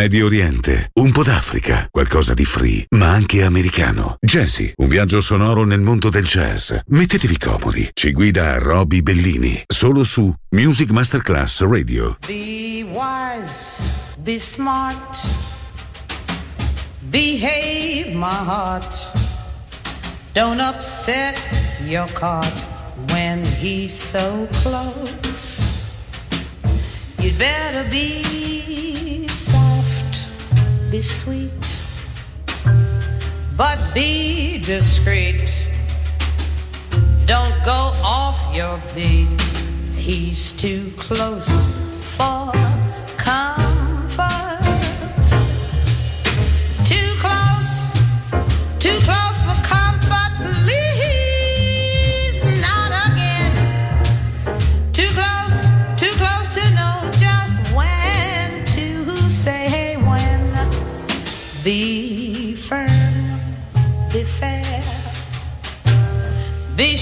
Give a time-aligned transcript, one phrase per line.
[0.00, 4.16] Medio Oriente, un po' d'Africa, qualcosa di free, ma anche americano.
[4.18, 6.72] Jazzy, un viaggio sonoro nel mondo del jazz.
[6.86, 7.86] Mettetevi comodi.
[7.92, 12.16] Ci guida Roby Bellini, solo su Music Masterclass Radio.
[12.26, 13.82] Be wise,
[14.20, 15.20] be smart,
[17.10, 19.12] behave my heart.
[20.32, 21.38] Don't upset
[21.86, 22.66] your cart
[23.12, 25.60] when he's so close.
[27.18, 28.30] You'd better be
[30.90, 31.50] be sweet,
[33.56, 35.68] but be discreet.
[37.26, 39.40] Don't go off your beat.
[39.94, 41.68] He's too close
[42.00, 42.50] for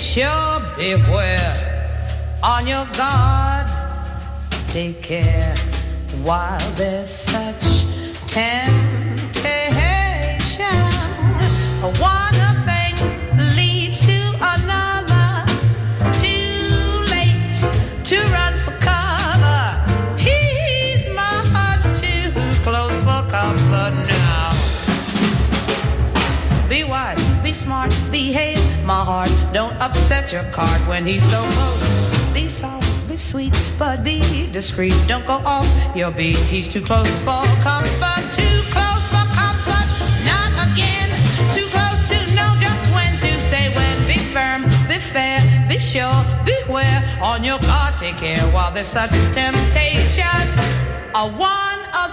[0.08, 1.54] sure, beware.
[2.42, 3.66] On your guard,
[4.66, 5.54] take care
[6.24, 7.84] while there's such
[8.26, 8.72] temptation.
[12.00, 12.94] One thing
[13.56, 14.18] leads to
[14.54, 15.44] another.
[16.22, 17.58] Too late
[18.04, 19.62] to run for cover.
[20.16, 22.32] He's much too
[22.64, 24.50] close for comfort now.
[26.68, 29.47] Be wise, be smart, behave my heart.
[29.52, 32.32] Don't upset your cart when he's so close.
[32.34, 34.94] Be soft, be sweet, but be discreet.
[35.06, 36.36] Don't go off your beat.
[36.36, 39.88] He's too close for comfort, too close for comfort.
[40.28, 41.08] Not again,
[41.56, 43.96] too close to know just when to say when.
[44.06, 46.12] Be firm, be fair, be sure,
[46.44, 47.02] beware.
[47.22, 50.44] On your guard, take care while there's such temptation.
[51.14, 52.12] A one, a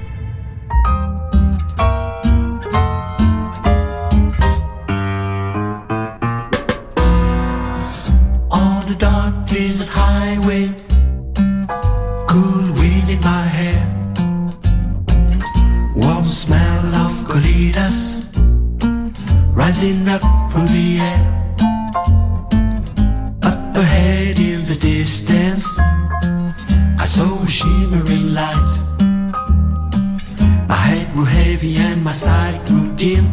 [31.61, 33.25] Heavy and my sight grew dim.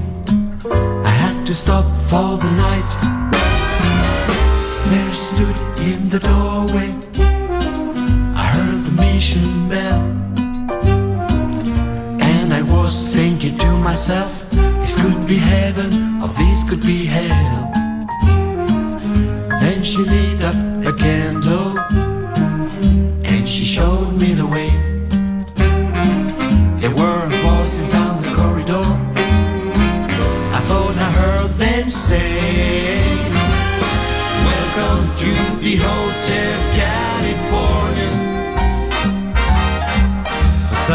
[1.05, 2.91] I had to stop for the night.
[4.91, 6.91] There stood in the doorway.
[8.37, 10.01] I heard the mission bell.
[12.21, 17.73] And I was thinking to myself, this could be heaven or this could be hell.
[19.61, 20.43] Then she lit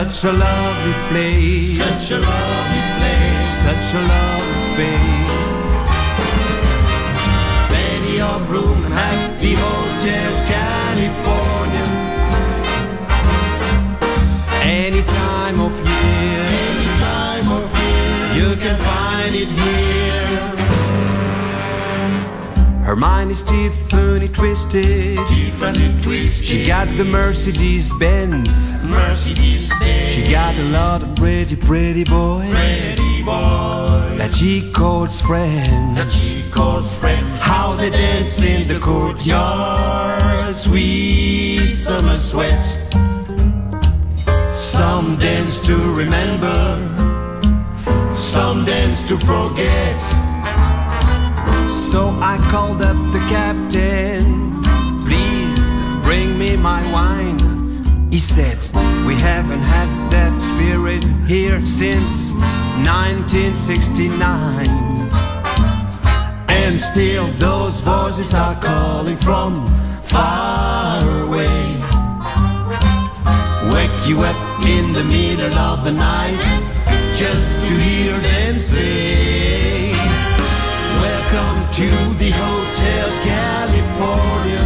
[0.04, 1.78] Such a lovely place.
[1.78, 3.54] Such a lovely place.
[3.63, 5.56] Such a lovely face.
[7.70, 11.88] Plenty of room at the Hotel California.
[14.62, 16.44] Any time of year.
[16.68, 18.50] Any time of year.
[18.50, 19.93] You can find it here.
[22.94, 25.18] Her mind is Tiffany twisted.
[25.28, 26.46] Tiffany twisted.
[26.46, 28.72] She got the Mercedes Benz.
[28.84, 30.10] Mercedes Benz.
[30.10, 32.52] She got a lot of pretty, pretty boys.
[32.52, 34.16] Pretty boys.
[34.20, 35.98] That she calls friends.
[35.98, 37.42] That she calls friends.
[37.42, 40.54] How they dance in the courtyard.
[40.54, 42.64] Sweet summer sweat.
[44.56, 46.78] Some dance to remember.
[48.12, 50.23] Some dance to forget.
[51.67, 54.62] So I called up the captain.
[55.06, 57.39] Please bring me my wine.
[58.12, 58.58] He said,
[59.08, 62.32] We haven't had that spirit here since
[62.86, 64.67] 1969.
[66.49, 69.65] And still those voices are calling from
[70.04, 71.80] far away.
[73.73, 76.39] Wake you up in the middle of the night
[77.15, 79.62] just to hear them say.
[81.74, 84.64] To the Hotel California.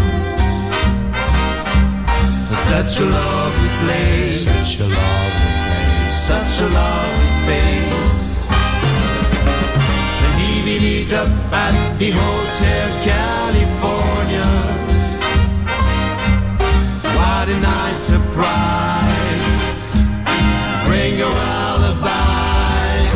[2.53, 4.43] Such a lovely place.
[4.43, 6.17] Such a lovely place.
[6.27, 8.35] Such a lovely face.
[10.19, 14.49] The leaving it up at the Hotel California.
[17.15, 19.47] What a nice surprise.
[20.85, 23.13] Bring your alibis.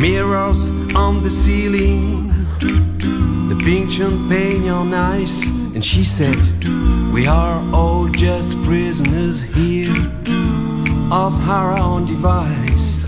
[0.00, 5.46] Mirrors on the ceiling, the pink champagne on ice.
[5.74, 6.36] And she said,
[7.12, 9.92] We are all just prisoners here
[11.10, 13.04] of our own device.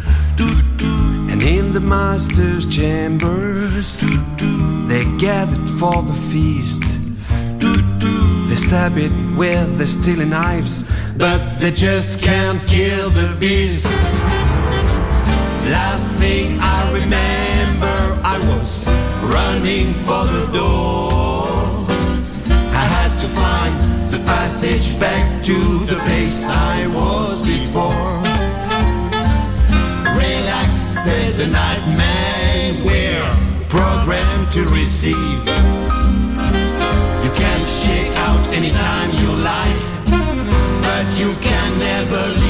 [1.30, 4.00] And in the master's chambers,
[4.88, 6.82] they gathered for the feast.
[8.48, 10.84] They stab it with their stealing knives,
[11.16, 13.86] but they just can't kill the beast.
[15.70, 17.49] Last thing I remember,
[18.48, 18.86] was
[19.22, 21.48] running for the door.
[22.82, 23.74] I had to find
[24.10, 25.58] the passage back to
[25.90, 28.12] the place I was before.
[30.14, 33.30] Relax, said the nightman, we're
[33.68, 35.42] programmed to receive.
[37.24, 39.80] You can check out anytime you like,
[40.86, 42.49] but you can never leave.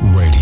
[0.00, 0.41] Radio,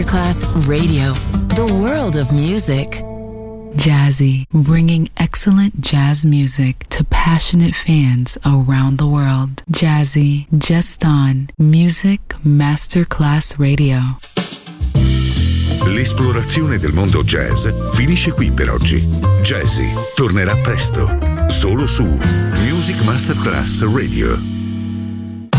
[0.00, 1.12] Masterclass Radio,
[1.56, 3.02] the world of music.
[3.76, 9.62] Jazzy, bringing excellent jazz music to passionate fans around the world.
[9.70, 14.16] Jazzy, just on Music Masterclass Radio.
[15.84, 19.06] L'esplorazione del mondo jazz finisce qui per oggi.
[19.42, 22.04] Jazzy tornerà presto, solo su
[22.70, 24.59] Music Masterclass Radio.